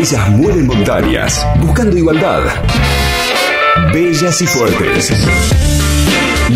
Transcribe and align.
Ellas 0.00 0.30
mueren 0.30 0.66
montañas, 0.66 1.46
buscando 1.60 1.94
igualdad. 1.94 2.40
Bellas 3.92 4.40
y 4.40 4.46
fuertes. 4.46 5.12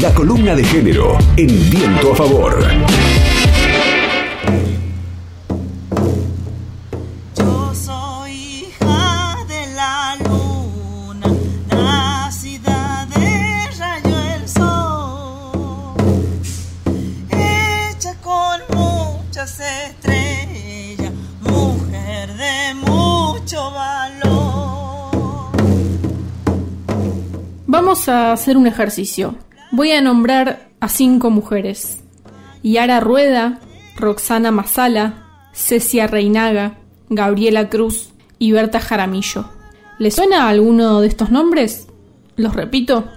La 0.01 0.15
columna 0.15 0.55
de 0.55 0.65
género 0.65 1.19
en 1.37 1.49
viento 1.69 2.12
a 2.15 2.17
favor. 2.17 2.65
A 28.07 28.33
hacer 28.33 28.59
un 28.59 28.67
ejercicio. 28.67 29.37
Voy 29.71 29.93
a 29.93 30.03
nombrar 30.03 30.69
a 30.79 30.89
cinco 30.89 31.31
mujeres. 31.31 32.03
Yara 32.63 33.01
Rueda, 33.01 33.61
Roxana 33.97 34.51
Masala, 34.51 35.25
Cecia 35.55 36.07
Reinaga, 36.07 36.75
Gabriela 37.09 37.71
Cruz 37.71 38.11
y 38.39 38.53
Berta 38.53 38.80
Jaramillo. 38.80 39.49
¿Les 39.99 40.15
suena 40.15 40.51
alguno 40.51 41.01
de 41.01 41.07
estos 41.07 41.30
nombres? 41.30 41.89
Los 42.37 42.55
repito. 42.55 43.09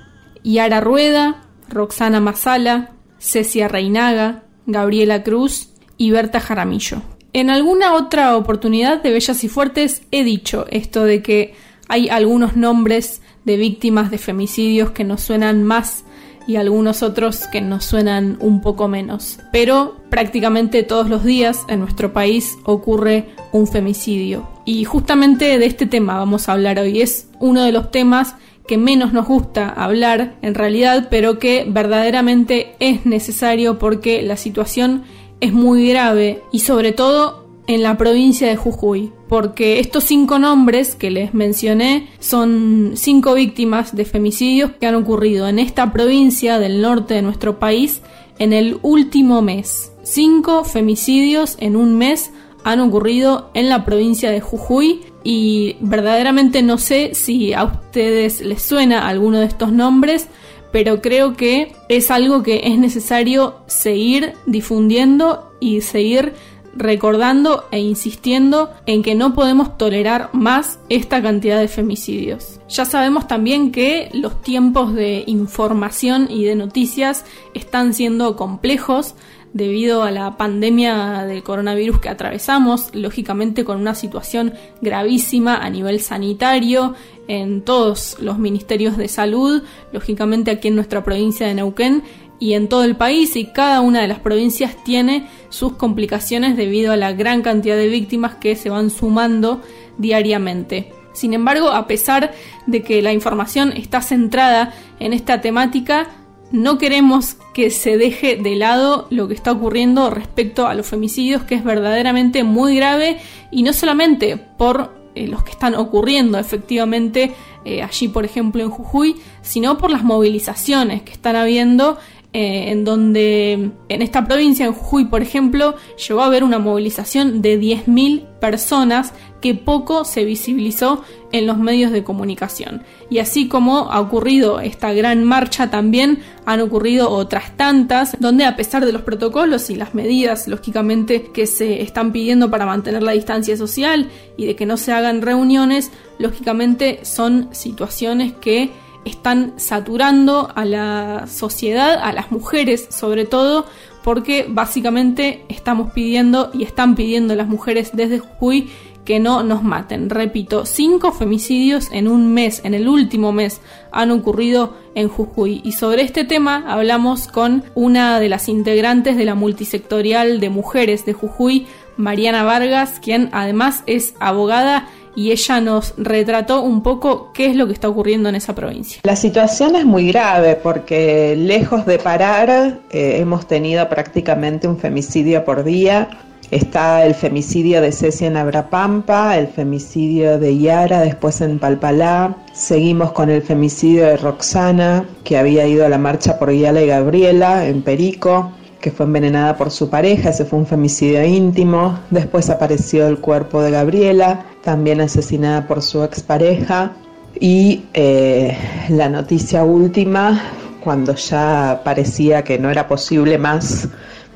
Yara 0.43 0.79
Rueda, 0.79 1.41
Roxana 1.67 2.21
Masala, 2.21 2.91
Cecia 3.19 3.67
Reinaga, 3.67 4.43
Gabriela 4.67 5.21
Cruz 5.23 5.73
y 5.97 6.11
Berta 6.11 6.39
Jaramillo. 6.39 7.01
En 7.33 7.49
alguna 7.49 7.93
otra 7.93 8.37
oportunidad 8.37 9.03
de 9.03 9.11
Bellas 9.11 9.43
y 9.43 9.49
Fuertes 9.49 10.03
he 10.11 10.23
dicho 10.23 10.65
esto 10.69 11.03
de 11.03 11.21
que 11.21 11.55
hay 11.89 12.07
algunos 12.07 12.55
nombres 12.55 13.21
de 13.47 13.55
víctimas 13.57 14.11
de 14.11 14.17
femicidios 14.17 14.91
que 14.91 15.05
nos 15.05 15.21
suenan 15.21 15.63
más 15.63 16.03
y 16.47 16.57
algunos 16.57 17.01
otros 17.01 17.47
que 17.47 17.61
nos 17.61 17.85
suenan 17.85 18.37
un 18.41 18.61
poco 18.61 18.89
menos. 18.89 19.39
Pero 19.53 19.95
prácticamente 20.09 20.83
todos 20.83 21.09
los 21.09 21.23
días 21.23 21.63
en 21.69 21.79
nuestro 21.79 22.11
país 22.11 22.57
ocurre 22.65 23.29
un 23.53 23.65
femicidio. 23.65 24.47
Y 24.65 24.83
justamente 24.83 25.57
de 25.57 25.65
este 25.65 25.85
tema 25.85 26.17
vamos 26.17 26.47
a 26.47 26.53
hablar 26.53 26.77
hoy. 26.77 27.01
Es 27.01 27.29
uno 27.39 27.63
de 27.63 27.71
los 27.71 27.89
temas 27.89 28.35
que 28.67 28.77
menos 28.77 29.13
nos 29.13 29.27
gusta 29.27 29.69
hablar 29.69 30.35
en 30.41 30.53
realidad, 30.53 31.07
pero 31.09 31.39
que 31.39 31.65
verdaderamente 31.69 32.75
es 32.79 33.05
necesario 33.05 33.79
porque 33.79 34.21
la 34.23 34.35
situación 34.35 35.03
es 35.39 35.53
muy 35.53 35.87
grave 35.87 36.41
y 36.51 36.59
sobre 36.59 36.91
todo 36.91 37.46
en 37.67 37.83
la 37.83 37.97
provincia 37.97 38.47
de 38.47 38.55
Jujuy, 38.55 39.11
porque 39.27 39.79
estos 39.79 40.05
cinco 40.05 40.39
nombres 40.39 40.95
que 40.95 41.11
les 41.11 41.33
mencioné 41.33 42.07
son 42.19 42.93
cinco 42.95 43.33
víctimas 43.33 43.95
de 43.95 44.05
femicidios 44.05 44.71
que 44.79 44.87
han 44.87 44.95
ocurrido 44.95 45.47
en 45.47 45.59
esta 45.59 45.91
provincia 45.91 46.59
del 46.59 46.81
norte 46.81 47.15
de 47.15 47.21
nuestro 47.21 47.59
país 47.59 48.01
en 48.39 48.53
el 48.53 48.79
último 48.81 49.41
mes. 49.41 49.91
Cinco 50.03 50.63
femicidios 50.63 51.57
en 51.59 51.75
un 51.75 51.97
mes 51.97 52.31
han 52.63 52.79
ocurrido 52.79 53.49
en 53.53 53.69
la 53.69 53.83
provincia 53.85 54.31
de 54.31 54.41
Jujuy 54.41 55.01
y 55.23 55.75
verdaderamente 55.81 56.61
no 56.61 56.77
sé 56.77 57.13
si 57.13 57.53
a 57.53 57.65
ustedes 57.65 58.41
les 58.41 58.61
suena 58.61 59.07
alguno 59.07 59.39
de 59.39 59.45
estos 59.45 59.73
nombres, 59.73 60.27
pero 60.71 61.01
creo 61.01 61.35
que 61.35 61.73
es 61.89 62.11
algo 62.11 62.43
que 62.43 62.61
es 62.65 62.77
necesario 62.77 63.55
seguir 63.67 64.33
difundiendo 64.45 65.51
y 65.59 65.81
seguir 65.81 66.33
recordando 66.75 67.65
e 67.71 67.79
insistiendo 67.79 68.71
en 68.85 69.03
que 69.03 69.15
no 69.15 69.33
podemos 69.33 69.77
tolerar 69.77 70.29
más 70.33 70.79
esta 70.89 71.21
cantidad 71.21 71.59
de 71.59 71.67
femicidios. 71.67 72.59
Ya 72.69 72.85
sabemos 72.85 73.27
también 73.27 73.71
que 73.71 74.09
los 74.13 74.41
tiempos 74.41 74.93
de 74.93 75.23
información 75.27 76.27
y 76.29 76.45
de 76.45 76.55
noticias 76.55 77.25
están 77.53 77.93
siendo 77.93 78.35
complejos 78.35 79.15
debido 79.53 80.03
a 80.03 80.11
la 80.11 80.37
pandemia 80.37 81.25
del 81.25 81.41
coronavirus 81.41 81.99
que 81.99 82.09
atravesamos, 82.09 82.93
lógicamente 82.93 83.65
con 83.65 83.79
una 83.79 83.95
situación 83.95 84.53
gravísima 84.81 85.57
a 85.57 85.69
nivel 85.69 85.99
sanitario 85.99 86.93
en 87.27 87.61
todos 87.61 88.17
los 88.19 88.37
ministerios 88.37 88.97
de 88.97 89.07
salud, 89.07 89.63
lógicamente 89.91 90.51
aquí 90.51 90.67
en 90.67 90.75
nuestra 90.75 91.03
provincia 91.03 91.47
de 91.47 91.55
Neuquén 91.55 92.03
y 92.39 92.53
en 92.53 92.67
todo 92.69 92.83
el 92.83 92.95
país 92.95 93.35
y 93.35 93.45
cada 93.45 93.81
una 93.81 94.01
de 94.01 94.07
las 94.07 94.19
provincias 94.19 94.75
tiene 94.83 95.27
sus 95.49 95.73
complicaciones 95.73 96.55
debido 96.55 96.91
a 96.91 96.97
la 96.97 97.13
gran 97.13 97.41
cantidad 97.41 97.75
de 97.75 97.87
víctimas 97.87 98.35
que 98.35 98.55
se 98.55 98.69
van 98.69 98.89
sumando 98.89 99.61
diariamente. 99.97 100.91
Sin 101.13 101.33
embargo, 101.33 101.69
a 101.69 101.87
pesar 101.87 102.31
de 102.67 102.83
que 102.83 103.01
la 103.01 103.11
información 103.11 103.73
está 103.75 104.01
centrada 104.01 104.73
en 104.99 105.13
esta 105.13 105.41
temática, 105.41 106.09
no 106.51 106.77
queremos 106.77 107.37
que 107.53 107.71
se 107.71 107.97
deje 107.97 108.35
de 108.37 108.55
lado 108.55 109.07
lo 109.09 109.27
que 109.27 109.33
está 109.33 109.51
ocurriendo 109.51 110.09
respecto 110.09 110.67
a 110.67 110.75
los 110.75 110.85
femicidios, 110.85 111.43
que 111.43 111.55
es 111.55 111.63
verdaderamente 111.63 112.43
muy 112.43 112.75
grave 112.75 113.17
y 113.51 113.63
no 113.63 113.73
solamente 113.73 114.37
por 114.37 114.95
eh, 115.15 115.27
los 115.27 115.43
que 115.43 115.51
están 115.51 115.73
ocurriendo 115.73 116.37
efectivamente 116.37 117.33
eh, 117.65 117.81
allí, 117.81 118.07
por 118.07 118.23
ejemplo, 118.23 118.61
en 118.61 118.69
Jujuy, 118.69 119.15
sino 119.41 119.77
por 119.77 119.89
las 119.89 120.03
movilizaciones 120.03 121.01
que 121.01 121.11
están 121.11 121.35
habiendo 121.35 121.97
eh, 122.33 122.71
en 122.71 122.83
donde 122.83 123.71
en 123.87 124.01
esta 124.01 124.27
provincia, 124.27 124.65
en 124.65 124.73
Jujuy, 124.73 125.05
por 125.05 125.21
ejemplo, 125.21 125.75
llegó 126.07 126.21
a 126.21 126.25
haber 126.25 126.43
una 126.43 126.59
movilización 126.59 127.41
de 127.41 127.59
10.000 127.59 128.25
personas 128.39 129.13
que 129.41 129.55
poco 129.55 130.03
se 130.03 130.25
visibilizó 130.25 131.03
en 131.31 131.47
los 131.47 131.57
medios 131.57 131.91
de 131.91 132.03
comunicación. 132.03 132.83
Y 133.09 133.19
así 133.19 133.47
como 133.47 133.91
ha 133.91 133.99
ocurrido 134.01 134.59
esta 134.59 134.91
gran 134.93 135.23
marcha, 135.23 135.69
también 135.69 136.19
han 136.45 136.59
ocurrido 136.59 137.09
otras 137.09 137.55
tantas, 137.55 138.17
donde 138.19 138.45
a 138.45 138.55
pesar 138.55 138.85
de 138.85 138.91
los 138.91 139.03
protocolos 139.03 139.69
y 139.69 139.75
las 139.75 139.95
medidas, 139.95 140.47
lógicamente, 140.47 141.31
que 141.33 141.47
se 141.47 141.81
están 141.81 142.11
pidiendo 142.11 142.51
para 142.51 142.65
mantener 142.65 143.03
la 143.03 143.13
distancia 143.13 143.55
social 143.55 144.09
y 144.35 144.47
de 144.47 144.55
que 144.55 144.65
no 144.65 144.75
se 144.75 144.91
hagan 144.91 145.21
reuniones, 145.21 145.91
lógicamente 146.19 146.99
son 147.03 147.49
situaciones 147.51 148.33
que 148.33 148.71
están 149.07 149.53
saturando 149.57 150.49
a 150.55 150.65
la 150.65 151.25
sociedad, 151.27 151.99
a 152.01 152.11
las 152.13 152.31
mujeres 152.31 152.87
sobre 152.89 153.25
todo, 153.25 153.65
porque 154.03 154.45
básicamente 154.47 155.43
estamos 155.49 155.91
pidiendo 155.91 156.51
y 156.53 156.63
están 156.63 156.95
pidiendo 156.95 157.35
las 157.35 157.47
mujeres 157.47 157.91
desde 157.93 158.19
Jujuy 158.19 158.69
que 159.07 159.19
no 159.21 159.41
nos 159.41 159.63
maten. 159.63 160.09
Repito, 160.09 160.65
cinco 160.65 161.13
femicidios 161.13 161.89
en 161.93 162.09
un 162.09 162.33
mes, 162.33 162.59
en 162.65 162.73
el 162.73 162.89
último 162.89 163.31
mes, 163.31 163.61
han 163.93 164.11
ocurrido 164.11 164.75
en 164.95 165.07
Jujuy. 165.07 165.61
Y 165.63 165.71
sobre 165.71 166.01
este 166.01 166.25
tema 166.25 166.65
hablamos 166.67 167.29
con 167.29 167.63
una 167.73 168.19
de 168.19 168.27
las 168.27 168.49
integrantes 168.49 169.15
de 169.15 169.23
la 169.23 169.33
multisectorial 169.33 170.41
de 170.41 170.49
mujeres 170.49 171.05
de 171.05 171.13
Jujuy, 171.13 171.67
Mariana 171.95 172.43
Vargas, 172.43 172.99
quien 172.99 173.29
además 173.31 173.83
es 173.87 174.13
abogada 174.19 174.89
y 175.17 175.31
ella 175.31 175.59
nos 175.59 175.95
retrató 175.97 176.61
un 176.61 176.83
poco 176.83 177.31
qué 177.33 177.47
es 177.47 177.55
lo 177.55 177.65
que 177.65 177.73
está 177.73 177.89
ocurriendo 177.89 178.29
en 178.29 178.35
esa 178.35 178.53
provincia. 178.53 179.01
La 179.03 179.15
situación 179.15 179.75
es 179.75 179.83
muy 179.83 180.09
grave 180.09 180.53
porque 180.61 181.35
lejos 181.35 181.87
de 181.87 181.97
parar 181.97 182.49
eh, 182.91 183.17
hemos 183.17 183.47
tenido 183.47 183.89
prácticamente 183.89 184.67
un 184.67 184.77
femicidio 184.77 185.43
por 185.43 185.63
día. 185.63 186.07
Está 186.51 187.03
el 187.03 187.15
femicidio 187.15 187.81
de 187.81 187.91
Cecia 187.91 188.27
en 188.27 188.37
Abrapampa, 188.37 189.35
el 189.39 189.47
femicidio 189.47 190.37
de 190.37 190.55
Yara 190.55 191.01
después 191.01 191.41
en 191.41 191.57
Palpalá. 191.57 192.37
Seguimos 192.53 193.11
con 193.11 193.31
el 193.31 193.41
femicidio 193.41 194.05
de 194.05 194.17
Roxana, 194.17 195.03
que 195.23 195.39
había 195.39 195.65
ido 195.65 195.83
a 195.83 195.89
la 195.89 195.97
marcha 195.97 196.37
por 196.37 196.51
Yala 196.51 196.83
y 196.83 196.87
Gabriela 196.87 197.65
en 197.65 197.81
Perico 197.81 198.51
que 198.79 198.91
fue 198.91 199.05
envenenada 199.05 199.57
por 199.57 199.71
su 199.71 199.89
pareja, 199.89 200.29
ese 200.29 200.45
fue 200.45 200.59
un 200.59 200.67
femicidio 200.67 201.23
íntimo. 201.25 201.99
Después 202.09 202.49
apareció 202.49 203.07
el 203.07 203.19
cuerpo 203.19 203.61
de 203.61 203.71
Gabriela, 203.71 204.45
también 204.63 205.01
asesinada 205.01 205.67
por 205.67 205.81
su 205.81 206.03
expareja. 206.03 206.93
Y 207.39 207.85
eh, 207.93 208.57
la 208.89 209.09
noticia 209.09 209.63
última, 209.63 210.41
cuando 210.83 211.15
ya 211.15 211.81
parecía 211.83 212.43
que 212.43 212.57
no 212.59 212.69
era 212.69 212.87
posible 212.87 213.37
más, 213.37 213.87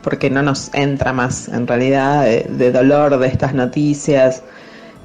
porque 0.02 0.30
no 0.30 0.42
nos 0.42 0.74
entra 0.74 1.14
más 1.14 1.48
en 1.48 1.68
realidad 1.68 2.26
de, 2.26 2.72
dolor 2.72 3.20
de 3.20 3.28
estas 3.28 3.54
noticias, 3.54 4.44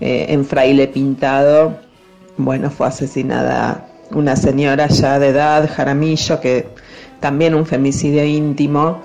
eh, 0.00 0.26
en 0.28 0.44
fraile 0.44 0.88
pintado, 0.88 1.78
bueno, 2.36 2.70
fue 2.70 2.86
asesinada 2.86 3.86
una 4.10 4.36
señora 4.36 4.88
ya 4.88 5.18
de 5.18 5.28
edad, 5.28 5.68
Jaramillo, 5.74 6.40
que 6.40 6.68
también 7.20 7.54
un 7.54 7.66
femicidio 7.66 8.24
íntimo, 8.24 9.02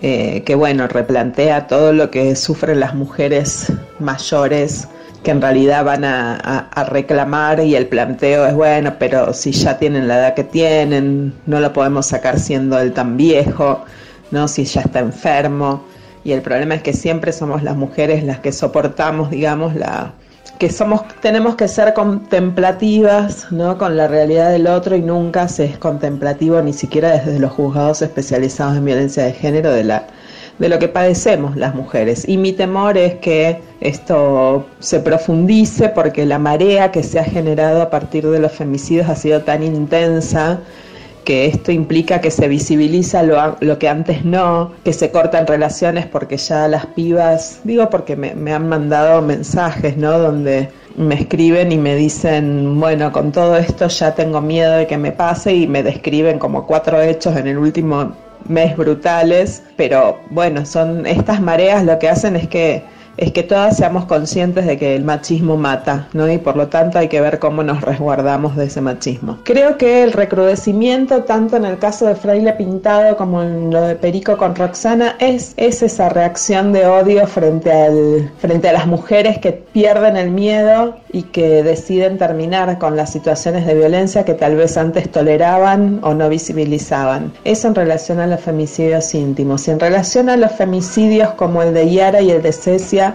eh, 0.00 0.42
que 0.44 0.54
bueno, 0.54 0.86
replantea 0.86 1.66
todo 1.66 1.92
lo 1.92 2.10
que 2.10 2.36
sufren 2.36 2.80
las 2.80 2.94
mujeres 2.94 3.72
mayores 3.98 4.88
que 5.24 5.32
en 5.32 5.42
realidad 5.42 5.84
van 5.84 6.04
a, 6.04 6.70
reclamar 6.88 7.60
y 7.60 7.74
el 7.74 7.88
planteo 7.88 8.46
es 8.46 8.54
bueno, 8.54 8.94
pero 8.98 9.32
si 9.34 9.50
ya 9.50 9.76
tienen 9.78 10.06
la 10.06 10.18
edad 10.18 10.34
que 10.34 10.44
tienen, 10.44 11.34
no 11.46 11.58
lo 11.58 11.72
podemos 11.72 12.06
sacar 12.06 12.38
siendo 12.38 12.78
él 12.78 12.92
tan 12.92 13.16
viejo, 13.16 13.84
¿no? 14.30 14.46
Si 14.46 14.64
ya 14.64 14.82
está 14.82 15.00
enfermo. 15.00 15.84
Y 16.22 16.32
el 16.32 16.42
problema 16.42 16.76
es 16.76 16.82
que 16.82 16.92
siempre 16.92 17.32
somos 17.32 17.62
las 17.64 17.76
mujeres 17.76 18.22
las 18.22 18.38
que 18.38 18.52
soportamos, 18.52 19.30
digamos, 19.30 19.74
la, 19.74 20.12
que 20.58 20.70
somos, 20.70 21.02
tenemos 21.20 21.56
que 21.56 21.68
ser 21.68 21.94
contemplativas 21.94 23.50
¿no? 23.52 23.78
con 23.78 23.96
la 23.96 24.08
realidad 24.08 24.50
del 24.50 24.66
otro 24.66 24.96
y 24.96 25.02
nunca 25.02 25.48
se 25.48 25.64
es 25.64 25.78
contemplativo 25.78 26.60
ni 26.62 26.72
siquiera 26.72 27.12
desde 27.12 27.38
los 27.38 27.52
juzgados 27.52 28.02
especializados 28.02 28.76
en 28.76 28.84
violencia 28.84 29.24
de 29.24 29.32
género 29.32 29.70
de 29.70 29.84
la 29.84 30.06
de 30.58 30.68
lo 30.68 30.78
que 30.78 30.88
padecemos 30.88 31.56
las 31.56 31.74
mujeres. 31.74 32.28
Y 32.28 32.36
mi 32.36 32.52
temor 32.52 32.98
es 32.98 33.14
que 33.16 33.62
esto 33.80 34.66
se 34.80 35.00
profundice 35.00 35.88
porque 35.88 36.26
la 36.26 36.38
marea 36.38 36.90
que 36.90 37.02
se 37.02 37.18
ha 37.20 37.24
generado 37.24 37.80
a 37.80 37.90
partir 37.90 38.26
de 38.26 38.40
los 38.40 38.52
femicidios 38.52 39.08
ha 39.08 39.14
sido 39.14 39.42
tan 39.42 39.62
intensa 39.62 40.58
que 41.28 41.44
esto 41.44 41.70
implica 41.72 42.22
que 42.22 42.30
se 42.30 42.48
visibiliza 42.48 43.22
lo, 43.22 43.78
que 43.78 43.86
antes 43.86 44.24
no, 44.24 44.72
que 44.82 44.94
se 44.94 45.10
cortan 45.10 45.46
relaciones 45.46 46.06
porque 46.06 46.38
ya 46.38 46.66
las 46.68 46.86
pibas, 46.86 47.60
digo 47.64 47.90
porque 47.90 48.16
me, 48.16 48.34
me 48.34 48.54
han 48.54 48.66
mandado 48.66 49.20
mensajes, 49.20 49.98
¿no? 49.98 50.18
Donde 50.18 50.70
me 50.96 51.16
escriben 51.16 51.70
y 51.70 51.76
me 51.76 51.96
dicen, 51.96 52.80
bueno, 52.80 53.12
con 53.12 53.30
todo 53.30 53.58
esto 53.58 53.88
ya 53.88 54.14
tengo 54.14 54.40
miedo 54.40 54.72
de 54.72 54.86
que 54.86 54.96
me 54.96 55.12
pase 55.12 55.54
y 55.54 55.66
me 55.66 55.82
describen 55.82 56.38
como 56.38 56.66
cuatro 56.66 56.98
hechos 56.98 57.36
en 57.36 57.46
el 57.46 57.58
último 57.58 58.16
mes 58.48 58.74
brutales, 58.74 59.62
pero 59.76 60.20
bueno, 60.30 60.64
son 60.64 61.04
estas 61.04 61.42
mareas 61.42 61.84
lo 61.84 61.98
que 61.98 62.08
hacen 62.08 62.36
es 62.36 62.48
que 62.48 62.82
es 63.18 63.32
que 63.32 63.42
todas 63.42 63.76
seamos 63.76 64.04
conscientes 64.06 64.66
de 64.66 64.78
que 64.78 64.94
el 64.94 65.04
machismo 65.04 65.56
mata, 65.56 66.08
¿no? 66.12 66.30
Y 66.30 66.38
por 66.38 66.56
lo 66.56 66.68
tanto 66.68 66.98
hay 66.98 67.08
que 67.08 67.20
ver 67.20 67.38
cómo 67.38 67.62
nos 67.62 67.80
resguardamos 67.82 68.56
de 68.56 68.66
ese 68.66 68.80
machismo. 68.80 69.38
Creo 69.44 69.76
que 69.76 70.04
el 70.04 70.12
recrudecimiento, 70.12 71.24
tanto 71.24 71.56
en 71.56 71.64
el 71.64 71.78
caso 71.78 72.06
de 72.06 72.14
Fraile 72.14 72.52
Pintado 72.52 73.16
como 73.16 73.42
en 73.42 73.70
lo 73.72 73.82
de 73.82 73.96
Perico 73.96 74.36
con 74.36 74.54
Roxana, 74.54 75.16
es, 75.18 75.52
es 75.56 75.82
esa 75.82 76.08
reacción 76.08 76.72
de 76.72 76.86
odio 76.86 77.26
frente, 77.26 77.72
al, 77.72 78.30
frente 78.38 78.68
a 78.68 78.72
las 78.72 78.86
mujeres 78.86 79.38
que 79.38 79.52
pierden 79.52 80.16
el 80.16 80.30
miedo 80.30 80.96
y 81.12 81.22
que 81.22 81.62
deciden 81.62 82.18
terminar 82.18 82.78
con 82.78 82.96
las 82.96 83.10
situaciones 83.10 83.66
de 83.66 83.74
violencia 83.74 84.24
que 84.24 84.34
tal 84.34 84.56
vez 84.56 84.76
antes 84.76 85.10
toleraban 85.10 86.00
o 86.02 86.14
no 86.14 86.28
visibilizaban. 86.28 87.32
Eso 87.44 87.68
en 87.68 87.74
relación 87.74 88.20
a 88.20 88.26
los 88.26 88.40
femicidios 88.40 89.14
íntimos. 89.14 89.66
Y 89.66 89.72
en 89.72 89.80
relación 89.80 90.28
a 90.28 90.36
los 90.36 90.52
femicidios 90.52 91.30
como 91.30 91.62
el 91.62 91.74
de 91.74 91.90
Yara 91.90 92.20
y 92.20 92.30
el 92.30 92.42
de 92.42 92.52
Cecia, 92.52 93.07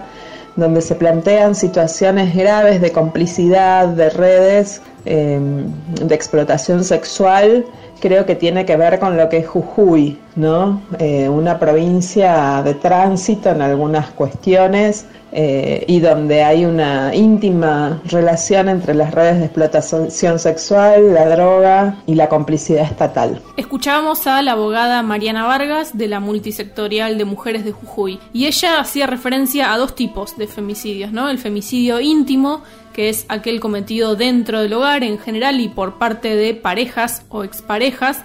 donde 0.56 0.80
se 0.80 0.94
plantean 0.94 1.54
situaciones 1.54 2.34
graves 2.34 2.80
de 2.80 2.92
complicidad, 2.92 3.88
de 3.88 4.10
redes, 4.10 4.80
em, 5.04 5.66
de 6.00 6.14
explotación 6.14 6.84
sexual, 6.84 7.64
creo 8.00 8.24
que 8.26 8.34
tiene 8.34 8.64
que 8.64 8.76
ver 8.76 8.98
con 8.98 9.16
lo 9.16 9.28
que 9.28 9.38
es 9.38 9.48
Jujuy, 9.48 10.18
¿no? 10.36 10.82
Eh, 10.98 11.28
una 11.28 11.58
provincia 11.58 12.62
de 12.62 12.74
tránsito 12.74 13.50
en 13.50 13.62
algunas 13.62 14.10
cuestiones, 14.10 15.06
eh, 15.36 15.84
y 15.88 15.98
donde 15.98 16.44
hay 16.44 16.64
una 16.64 17.12
íntima 17.12 18.00
relación 18.04 18.68
entre 18.68 18.94
las 18.94 19.12
redes 19.12 19.38
de 19.38 19.46
explotación 19.46 20.38
sexual, 20.38 21.12
la 21.12 21.28
droga 21.28 21.96
y 22.06 22.14
la 22.14 22.28
complicidad 22.28 22.84
estatal. 22.84 23.42
Escuchábamos 23.56 24.28
a 24.28 24.40
la 24.42 24.52
abogada 24.52 25.02
Mariana 25.02 25.44
Vargas 25.44 25.98
de 25.98 26.06
la 26.06 26.20
multisectorial 26.20 27.18
de 27.18 27.24
mujeres 27.24 27.64
de 27.64 27.72
Jujuy 27.72 28.20
y 28.32 28.46
ella 28.46 28.78
hacía 28.78 29.08
referencia 29.08 29.72
a 29.72 29.78
dos 29.78 29.96
tipos 29.96 30.36
de 30.38 30.46
femicidios, 30.46 31.10
¿no? 31.10 31.28
El 31.28 31.38
femicidio 31.38 32.00
íntimo 32.00 32.62
que 32.92 33.08
es 33.08 33.26
aquel 33.28 33.58
cometido 33.58 34.14
dentro 34.14 34.62
del 34.62 34.72
hogar 34.72 35.02
en 35.02 35.18
general 35.18 35.60
y 35.60 35.68
por 35.68 35.98
parte 35.98 36.36
de 36.36 36.54
parejas 36.54 37.26
o 37.28 37.42
exparejas, 37.42 38.22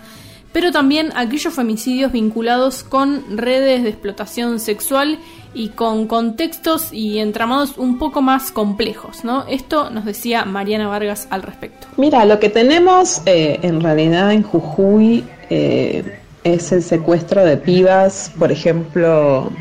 pero 0.51 0.72
también 0.72 1.12
aquellos 1.16 1.54
femicidios 1.54 2.12
vinculados 2.12 2.84
con 2.84 3.38
redes 3.38 3.84
de 3.84 3.90
explotación 3.90 4.60
sexual 4.60 5.19
y 5.54 5.69
con 5.69 6.07
contextos 6.07 6.94
y 6.94 7.19
entramados 7.19 7.78
un 7.78 7.98
poco 7.98 8.22
más 8.22 8.51
complejos, 8.51 9.24
¿no? 9.24 9.46
Esto 9.48 9.90
nos 9.90 10.06
decía 10.06 10.46
Mariana 10.46 10.88
Vargas 10.88 11.28
al 11.30 11.42
respecto. 11.42 11.88
Mira, 11.98 12.25
lo 12.25 12.40
que 12.40 12.50
tenemos 12.50 13.22
eh, 13.25 13.60
en 13.63 13.81
realidad 13.81 14.31
en 14.31 14.44
Jujuy 14.44 15.24
eh, 15.50 16.19
es 16.44 16.72
el 16.72 16.84
secuestro 16.84 17.44
de 17.44 17.57
pibas, 17.57 18.31
por 18.38 18.52
ejemplo, 18.52 19.52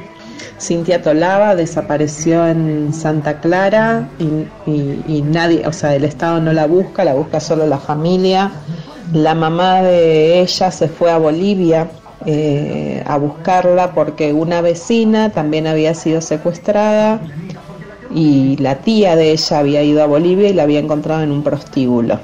Cintia 0.61 1.03
Tolava 1.03 1.55
desapareció 1.55 2.47
en 2.47 2.93
Santa 2.93 3.41
Clara 3.41 4.09
y, 4.19 4.71
y, 4.71 5.23
nadie, 5.23 5.67
o 5.67 5.73
sea, 5.73 5.95
el 5.95 6.05
Estado 6.05 6.41
no 6.41 6.53
la 6.53 6.67
busca, 6.67 7.05
la 7.05 7.15
busca 7.15 7.41
solo 7.41 7.67
la 7.67 7.79
familia. 7.79 8.51
La 9.13 9.35
mamá 9.35 9.83
de 9.83 10.41
ella 10.41 10.71
se 10.71 10.89
fue 10.89 11.11
a 11.11 11.19
Bolivia 11.19 11.89
eh, 12.27 13.03
a 13.07 13.17
buscarla 13.17 13.93
porque 13.95 14.33
una 14.33 14.61
vecina 14.61 15.31
también 15.31 15.67
había 15.67 15.95
sido 15.95 16.21
secuestrada 16.21 17.21
y 18.13 18.57
la 18.57 18.77
tía 18.77 19.15
de 19.15 19.31
ella 19.31 19.59
había 19.59 19.83
ido 19.83 20.03
a 20.03 20.07
Bolivia 20.07 20.49
y 20.49 20.53
la 20.53 20.65
había 20.65 20.81
encontrado 20.81 21.23
en 21.23 21.31
un 21.31 21.43
prostíbulo. 21.43 22.19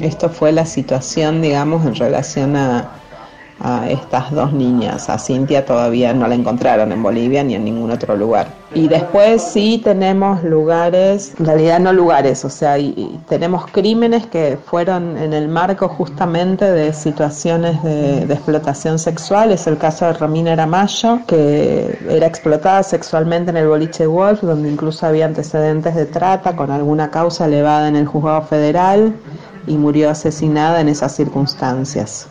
Esto 0.00 0.28
fue 0.28 0.52
la 0.52 0.66
situación, 0.66 1.40
digamos, 1.42 1.86
en 1.86 1.94
relación 1.94 2.56
a, 2.56 2.90
a 3.60 3.88
estas 3.88 4.30
dos 4.30 4.52
niñas. 4.52 5.08
A 5.08 5.18
Cintia 5.18 5.64
todavía 5.64 6.12
no 6.14 6.26
la 6.28 6.34
encontraron 6.34 6.92
en 6.92 7.02
Bolivia 7.02 7.42
ni 7.42 7.54
en 7.54 7.64
ningún 7.64 7.90
otro 7.90 8.16
lugar. 8.16 8.48
Y 8.74 8.86
después 8.86 9.42
sí 9.42 9.80
tenemos 9.82 10.44
lugares, 10.44 11.32
en 11.38 11.46
realidad 11.46 11.80
no 11.80 11.92
lugares, 11.92 12.44
o 12.44 12.50
sea, 12.50 12.78
y, 12.78 13.18
tenemos 13.28 13.66
crímenes 13.66 14.26
que 14.26 14.58
fueron 14.66 15.16
en 15.16 15.32
el 15.32 15.48
marco 15.48 15.88
justamente 15.88 16.70
de 16.70 16.92
situaciones 16.92 17.82
de, 17.82 18.22
explotación 18.24 18.98
sexual. 18.98 19.52
Es 19.52 19.66
el 19.66 19.78
caso 19.78 20.04
de 20.06 20.12
Romina 20.12 20.52
Aramayo, 20.52 21.20
que 21.26 21.98
era 22.08 22.26
explotada 22.26 22.82
sexualmente 22.82 23.50
en 23.50 23.56
el 23.56 23.68
boliche 23.68 24.06
Wolf, 24.06 24.42
donde 24.42 24.70
incluso 24.70 25.06
había 25.06 25.24
antecedentes 25.24 25.94
de 25.94 26.06
trata 26.06 26.54
con 26.54 26.70
alguna 26.70 27.10
causa 27.10 27.46
elevada 27.46 27.88
en 27.88 27.96
el 27.96 28.06
juzgado 28.06 28.42
federal 28.42 29.14
y 29.66 29.76
murió 29.76 30.10
asesinada 30.10 30.80
en 30.80 30.88
esas 30.88 31.14
circunstancias. 31.14 32.28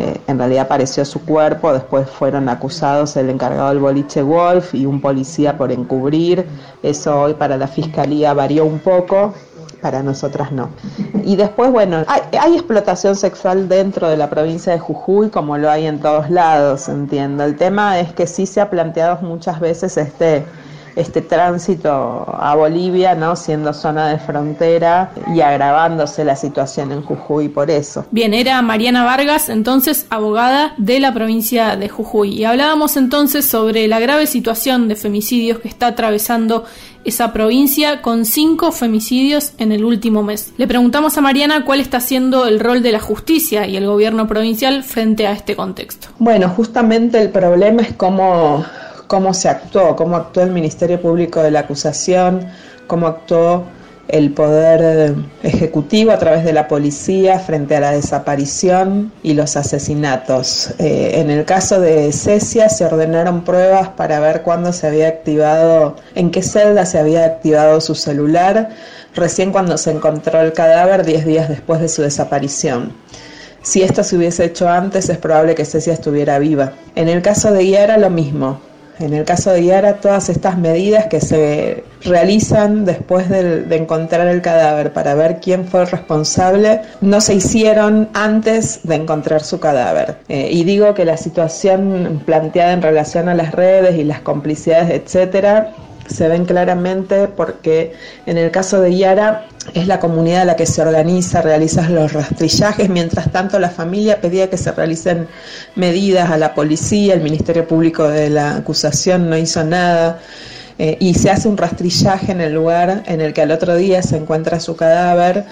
Eh, 0.00 0.18
en 0.28 0.38
realidad 0.38 0.64
apareció 0.64 1.04
su 1.04 1.20
cuerpo, 1.26 1.74
después 1.74 2.08
fueron 2.08 2.48
acusados 2.48 3.18
el 3.18 3.28
encargado 3.28 3.68
del 3.68 3.80
boliche 3.80 4.22
Wolf 4.22 4.74
y 4.74 4.86
un 4.86 4.98
policía 4.98 5.58
por 5.58 5.70
encubrir. 5.70 6.46
Eso 6.82 7.20
hoy 7.20 7.34
para 7.34 7.58
la 7.58 7.68
fiscalía 7.68 8.32
varió 8.32 8.64
un 8.64 8.78
poco, 8.78 9.34
para 9.82 10.02
nosotras 10.02 10.52
no. 10.52 10.70
Y 11.22 11.36
después, 11.36 11.70
bueno, 11.70 12.02
hay, 12.06 12.22
hay, 12.38 12.54
explotación 12.54 13.14
sexual 13.14 13.68
dentro 13.68 14.08
de 14.08 14.16
la 14.16 14.30
provincia 14.30 14.72
de 14.72 14.78
Jujuy, 14.78 15.28
como 15.28 15.58
lo 15.58 15.70
hay 15.70 15.84
en 15.84 16.00
todos 16.00 16.30
lados, 16.30 16.88
entiendo. 16.88 17.44
El 17.44 17.56
tema 17.56 18.00
es 18.00 18.14
que 18.14 18.26
sí 18.26 18.46
se 18.46 18.62
ha 18.62 18.70
planteado 18.70 19.18
muchas 19.20 19.60
veces 19.60 19.98
este 19.98 20.46
este 20.96 21.22
tránsito 21.22 21.90
a 21.90 22.54
Bolivia, 22.54 23.14
¿no? 23.14 23.36
Siendo 23.36 23.72
zona 23.72 24.08
de 24.08 24.18
frontera 24.18 25.12
y 25.34 25.40
agravándose 25.40 26.24
la 26.24 26.36
situación 26.36 26.92
en 26.92 27.02
Jujuy 27.02 27.48
por 27.48 27.70
eso. 27.70 28.04
Bien, 28.10 28.34
era 28.34 28.60
Mariana 28.62 29.04
Vargas, 29.04 29.48
entonces 29.48 30.06
abogada 30.10 30.74
de 30.76 31.00
la 31.00 31.12
provincia 31.12 31.76
de 31.76 31.88
Jujuy. 31.88 32.30
Y 32.30 32.44
hablábamos 32.44 32.96
entonces 32.96 33.44
sobre 33.44 33.88
la 33.88 34.00
grave 34.00 34.26
situación 34.26 34.88
de 34.88 34.96
femicidios 34.96 35.58
que 35.58 35.68
está 35.68 35.88
atravesando 35.88 36.64
esa 37.04 37.32
provincia 37.32 38.02
con 38.02 38.24
cinco 38.24 38.72
femicidios 38.72 39.52
en 39.58 39.72
el 39.72 39.84
último 39.84 40.22
mes. 40.22 40.52
Le 40.58 40.66
preguntamos 40.66 41.16
a 41.16 41.20
Mariana 41.20 41.64
cuál 41.64 41.80
está 41.80 42.00
siendo 42.00 42.46
el 42.46 42.60
rol 42.60 42.82
de 42.82 42.92
la 42.92 43.00
justicia 43.00 43.66
y 43.66 43.76
el 43.76 43.86
gobierno 43.86 44.26
provincial 44.26 44.82
frente 44.82 45.26
a 45.26 45.32
este 45.32 45.56
contexto. 45.56 46.08
Bueno, 46.18 46.48
justamente 46.48 47.20
el 47.22 47.30
problema 47.30 47.82
es 47.82 47.94
cómo 47.94 48.64
cómo 49.10 49.34
se 49.34 49.48
actuó, 49.48 49.96
cómo 49.96 50.14
actuó 50.14 50.44
el 50.44 50.52
Ministerio 50.52 51.02
Público 51.02 51.42
de 51.42 51.50
la 51.50 51.60
acusación, 51.60 52.46
cómo 52.86 53.08
actuó 53.08 53.64
el 54.06 54.32
poder 54.32 55.16
ejecutivo 55.42 56.12
a 56.12 56.18
través 56.20 56.44
de 56.44 56.52
la 56.52 56.68
policía 56.68 57.40
frente 57.40 57.74
a 57.74 57.80
la 57.80 57.90
desaparición 57.90 59.10
y 59.24 59.34
los 59.34 59.56
asesinatos. 59.56 60.74
Eh, 60.78 61.14
en 61.16 61.28
el 61.28 61.44
caso 61.44 61.80
de 61.80 62.12
Cecia 62.12 62.68
se 62.68 62.84
ordenaron 62.84 63.42
pruebas 63.42 63.88
para 63.88 64.20
ver 64.20 64.42
cuándo 64.42 64.72
se 64.72 64.86
había 64.86 65.08
activado, 65.08 65.96
en 66.14 66.30
qué 66.30 66.44
celda 66.44 66.86
se 66.86 67.00
había 67.00 67.24
activado 67.24 67.80
su 67.80 67.96
celular, 67.96 68.68
recién 69.16 69.50
cuando 69.50 69.76
se 69.76 69.90
encontró 69.90 70.40
el 70.40 70.52
cadáver 70.52 71.04
10 71.04 71.26
días 71.26 71.48
después 71.48 71.80
de 71.80 71.88
su 71.88 72.02
desaparición. 72.02 72.92
Si 73.60 73.82
esto 73.82 74.04
se 74.04 74.16
hubiese 74.16 74.44
hecho 74.44 74.68
antes, 74.68 75.08
es 75.08 75.18
probable 75.18 75.56
que 75.56 75.64
Cecia 75.64 75.94
estuviera 75.94 76.38
viva. 76.38 76.74
En 76.94 77.08
el 77.08 77.22
caso 77.22 77.50
de 77.50 77.68
Yara, 77.68 77.98
lo 77.98 78.08
mismo. 78.08 78.69
En 79.00 79.14
el 79.14 79.24
caso 79.24 79.50
de 79.50 79.64
Yara, 79.64 79.94
todas 79.94 80.28
estas 80.28 80.58
medidas 80.58 81.06
que 81.06 81.20
se 81.20 81.84
realizan 82.02 82.84
después 82.84 83.30
de, 83.30 83.64
encontrar 83.74 84.28
el 84.28 84.42
cadáver 84.42 84.92
para 84.92 85.14
ver 85.14 85.40
quién 85.40 85.66
fue 85.66 85.82
el 85.82 85.86
responsable 85.86 86.82
no 87.00 87.22
se 87.22 87.34
hicieron 87.34 88.10
antes 88.12 88.80
de 88.82 88.96
encontrar 88.96 89.42
su 89.42 89.58
cadáver. 89.58 90.18
Eh, 90.28 90.50
y 90.52 90.64
digo 90.64 90.92
que 90.92 91.06
la 91.06 91.16
situación 91.16 92.22
planteada 92.26 92.72
en 92.72 92.82
relación 92.82 93.30
a 93.30 93.34
las 93.34 93.52
redes 93.52 93.96
y 93.96 94.04
las 94.04 94.20
complicidades, 94.20 94.90
etcétera, 94.90 95.72
se 96.08 96.28
ven 96.28 96.44
claramente 96.44 97.28
porque 97.28 97.92
en 98.26 98.38
el 98.38 98.50
caso 98.50 98.80
de 98.80 98.96
Yara 98.96 99.46
es 99.74 99.86
la 99.86 100.00
comunidad 100.00 100.46
la 100.46 100.56
que 100.56 100.66
se 100.66 100.82
organiza, 100.82 101.42
realiza 101.42 101.88
los 101.88 102.12
rastrillajes, 102.12 102.88
mientras 102.88 103.30
tanto 103.30 103.58
la 103.58 103.70
familia 103.70 104.20
pedía 104.20 104.50
que 104.50 104.56
se 104.56 104.72
realicen 104.72 105.28
medidas 105.76 106.30
a 106.30 106.38
la 106.38 106.54
policía, 106.54 107.14
el 107.14 107.20
Ministerio 107.20 107.66
Público 107.66 108.08
de 108.08 108.30
la 108.30 108.56
acusación 108.56 109.28
no 109.30 109.36
hizo 109.36 109.62
nada. 109.64 110.20
eh, 110.78 110.96
y 110.98 111.12
se 111.12 111.30
hace 111.30 111.46
un 111.46 111.58
rastrillaje 111.58 112.32
en 112.32 112.40
el 112.40 112.54
lugar 112.54 113.02
en 113.06 113.20
el 113.20 113.34
que 113.34 113.42
al 113.42 113.50
otro 113.50 113.76
día 113.76 114.02
se 114.02 114.16
encuentra 114.16 114.60
su 114.60 114.76
cadáver 114.76 115.44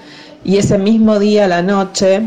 y 0.42 0.56
ese 0.56 0.78
mismo 0.78 1.18
día 1.18 1.44
a 1.44 1.48
la 1.48 1.60
noche 1.60 2.22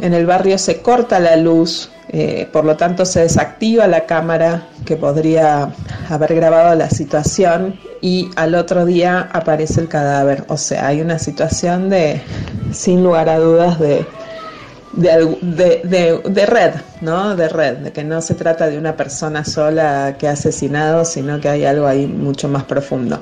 en 0.00 0.14
el 0.14 0.24
barrio 0.26 0.56
se 0.58 0.80
corta 0.80 1.20
la 1.20 1.36
luz, 1.36 1.90
eh, 2.08 2.48
por 2.52 2.64
lo 2.64 2.76
tanto 2.76 3.04
se 3.04 3.20
desactiva 3.20 3.86
la 3.86 4.06
cámara 4.06 4.62
que 4.86 4.96
podría 4.96 5.70
haber 6.08 6.34
grabado 6.34 6.74
la 6.74 6.90
situación 6.90 7.78
y 8.00 8.30
al 8.36 8.54
otro 8.54 8.84
día 8.84 9.28
aparece 9.32 9.80
el 9.80 9.88
cadáver. 9.88 10.44
O 10.48 10.56
sea, 10.56 10.86
hay 10.86 11.00
una 11.00 11.18
situación 11.18 11.90
de, 11.90 12.22
sin 12.72 13.02
lugar 13.02 13.28
a 13.28 13.38
dudas, 13.38 13.78
de, 13.78 14.06
de, 14.92 16.20
de, 16.24 16.46
red, 16.46 16.74
¿no? 17.00 17.36
De 17.36 17.48
red, 17.48 17.76
de 17.78 17.92
que 17.92 18.04
no 18.04 18.20
se 18.20 18.34
trata 18.34 18.68
de 18.68 18.78
una 18.78 18.96
persona 18.96 19.44
sola 19.44 20.16
que 20.18 20.28
ha 20.28 20.32
asesinado, 20.32 21.04
sino 21.04 21.40
que 21.40 21.48
hay 21.48 21.64
algo 21.64 21.86
ahí 21.86 22.06
mucho 22.06 22.48
más 22.48 22.64
profundo. 22.64 23.20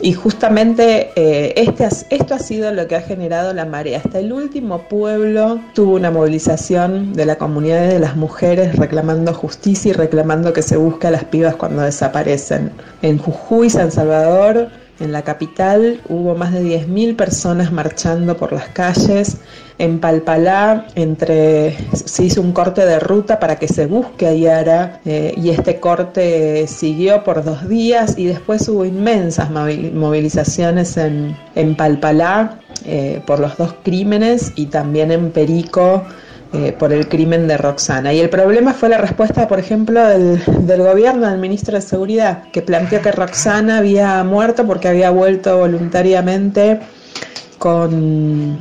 Y 0.00 0.14
justamente 0.14 1.10
eh, 1.14 1.54
este, 1.56 1.88
esto 2.10 2.34
ha 2.34 2.38
sido 2.38 2.72
lo 2.72 2.88
que 2.88 2.96
ha 2.96 3.02
generado 3.02 3.52
la 3.52 3.64
marea. 3.64 3.98
Hasta 3.98 4.18
el 4.18 4.32
último 4.32 4.88
pueblo 4.88 5.60
tuvo 5.74 5.94
una 5.94 6.10
movilización 6.10 7.12
de 7.12 7.26
la 7.26 7.36
comunidad 7.36 7.88
de 7.88 8.00
las 8.00 8.16
mujeres 8.16 8.76
reclamando 8.76 9.32
justicia 9.32 9.90
y 9.90 9.92
reclamando 9.92 10.52
que 10.52 10.62
se 10.62 10.76
busque 10.76 11.06
a 11.06 11.12
las 11.12 11.24
pibas 11.24 11.54
cuando 11.54 11.82
desaparecen. 11.82 12.72
En 13.02 13.18
Jujuy, 13.18 13.70
San 13.70 13.92
Salvador, 13.92 14.70
en 15.02 15.12
la 15.12 15.22
capital 15.22 16.00
hubo 16.08 16.34
más 16.34 16.52
de 16.52 16.62
10.000 16.62 17.16
personas 17.16 17.72
marchando 17.72 18.36
por 18.36 18.52
las 18.52 18.68
calles. 18.68 19.36
En 19.78 19.98
Palpalá 19.98 20.86
entre, 20.94 21.76
se 21.92 22.24
hizo 22.24 22.40
un 22.40 22.52
corte 22.52 22.86
de 22.86 23.00
ruta 23.00 23.40
para 23.40 23.56
que 23.56 23.66
se 23.66 23.86
busque 23.86 24.28
a 24.28 24.34
Yara 24.34 25.00
eh, 25.04 25.34
y 25.36 25.50
este 25.50 25.80
corte 25.80 26.66
siguió 26.68 27.24
por 27.24 27.42
dos 27.42 27.68
días 27.68 28.16
y 28.16 28.26
después 28.26 28.68
hubo 28.68 28.84
inmensas 28.84 29.50
movilizaciones 29.50 30.96
en, 30.96 31.36
en 31.54 31.74
Palpalá 31.74 32.60
eh, 32.84 33.22
por 33.26 33.40
los 33.40 33.56
dos 33.56 33.74
crímenes 33.82 34.52
y 34.54 34.66
también 34.66 35.10
en 35.10 35.30
Perico 35.30 36.04
eh, 36.54 36.72
por 36.78 36.92
el 36.92 37.08
crimen 37.08 37.48
de 37.48 37.56
Roxana. 37.56 38.12
Y 38.12 38.20
el 38.20 38.28
problema 38.28 38.74
fue 38.74 38.90
la 38.90 38.98
respuesta, 38.98 39.48
por 39.48 39.58
ejemplo, 39.58 40.06
del, 40.06 40.38
gobierno, 40.82 41.30
del 41.30 41.38
ministro 41.38 41.76
de 41.76 41.80
Seguridad, 41.80 42.44
que 42.52 42.60
planteó 42.60 43.00
que 43.00 43.10
Roxana 43.10 43.78
había 43.78 44.22
muerto 44.22 44.66
porque 44.66 44.88
había 44.88 45.10
vuelto 45.10 45.56
voluntariamente 45.56 46.80
con, 47.56 48.60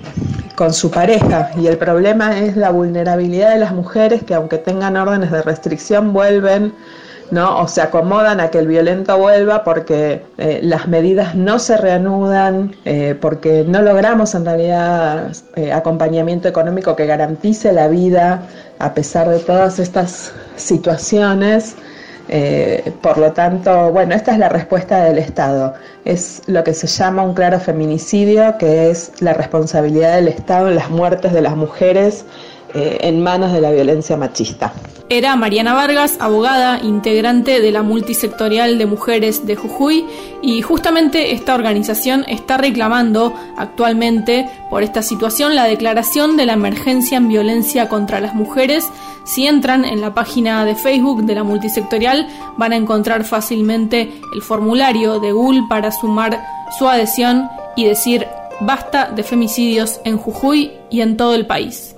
con 0.55 0.73
su 0.73 0.89
pareja. 0.89 1.51
Y 1.57 1.67
el 1.67 1.77
problema 1.77 2.39
es 2.39 2.55
la 2.55 2.69
vulnerabilidad 2.69 3.51
de 3.51 3.59
las 3.59 3.73
mujeres 3.73 4.23
que 4.23 4.35
aunque 4.35 4.57
tengan 4.57 4.95
órdenes 4.95 5.29
de 5.29 5.41
restricción 5.41 6.13
vuelven 6.13 6.73
¿no? 7.31 7.61
O 7.61 7.67
se 7.67 7.81
acomodan 7.81 8.39
a 8.39 8.49
que 8.49 8.59
el 8.59 8.67
violento 8.67 9.17
vuelva 9.17 9.63
porque 9.63 10.21
eh, 10.37 10.59
las 10.61 10.87
medidas 10.87 11.33
no 11.33 11.59
se 11.59 11.77
reanudan, 11.77 12.75
eh, 12.85 13.15
porque 13.19 13.63
no 13.67 13.81
logramos 13.81 14.35
en 14.35 14.45
realidad 14.45 15.31
eh, 15.55 15.71
acompañamiento 15.71 16.47
económico 16.47 16.95
que 16.95 17.05
garantice 17.05 17.71
la 17.71 17.87
vida 17.87 18.43
a 18.79 18.93
pesar 18.93 19.29
de 19.29 19.39
todas 19.39 19.79
estas 19.79 20.33
situaciones. 20.55 21.75
por 23.01 23.17
lo 23.17 23.31
tanto, 23.33 23.91
bueno, 23.91 24.15
esta 24.15 24.31
es 24.31 24.37
la 24.37 24.47
respuesta 24.47 25.03
del 25.03 25.17
Estado. 25.17 25.73
Es 26.05 26.41
lo 26.47 26.63
que 26.63 26.73
se 26.73 26.87
llama 26.87 27.23
un 27.23 27.33
claro 27.33 27.59
feminicidio, 27.59 28.57
que 28.57 28.89
es 28.89 29.11
la 29.19 29.33
responsabilidad 29.33 30.15
del 30.15 30.29
Estado 30.29 30.69
en 30.69 30.75
las 30.75 30.89
muertes 30.89 31.33
de 31.33 31.41
las 31.41 31.55
mujeres 31.57 32.25
en 32.73 33.21
manos 33.21 33.53
de 33.53 33.61
la 33.61 33.71
violencia 33.71 34.17
machista 34.17 34.73
era 35.11 35.35
Mariana 35.35 35.73
Vargas, 35.73 36.15
abogada, 36.21 36.79
integrante 36.81 37.59
de 37.59 37.71
la 37.73 37.83
multisectorial 37.83 38.77
de 38.77 38.85
mujeres 38.85 39.45
de 39.45 39.57
Jujuy 39.57 40.05
y 40.41 40.61
justamente 40.61 41.33
esta 41.33 41.53
organización 41.53 42.23
está 42.29 42.55
reclamando 42.55 43.33
actualmente 43.57 44.49
por 44.69 44.83
esta 44.83 45.01
situación 45.01 45.53
la 45.53 45.65
declaración 45.65 46.37
de 46.37 46.45
la 46.45 46.53
emergencia 46.53 47.17
en 47.17 47.27
violencia 47.27 47.89
contra 47.89 48.21
las 48.21 48.33
mujeres. 48.35 48.89
Si 49.25 49.45
entran 49.45 49.83
en 49.83 49.99
la 49.99 50.13
página 50.13 50.63
de 50.63 50.75
Facebook 50.75 51.25
de 51.25 51.35
la 51.35 51.43
multisectorial 51.43 52.29
van 52.55 52.71
a 52.71 52.77
encontrar 52.77 53.25
fácilmente 53.25 54.13
el 54.33 54.41
formulario 54.41 55.19
de 55.19 55.33
Google 55.33 55.63
para 55.67 55.91
sumar 55.91 56.41
su 56.79 56.87
adhesión 56.87 57.49
y 57.75 57.83
decir 57.83 58.27
basta 58.61 59.11
de 59.13 59.23
femicidios 59.23 59.99
en 60.05 60.15
Jujuy 60.15 60.71
y 60.89 61.01
en 61.01 61.17
todo 61.17 61.35
el 61.35 61.45
país. 61.45 61.97